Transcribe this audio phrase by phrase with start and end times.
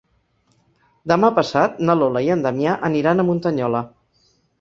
[1.11, 3.83] Demà passat na Lola i en Damià aniran a Muntanyola.